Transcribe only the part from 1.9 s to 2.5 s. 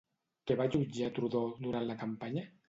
la campanya?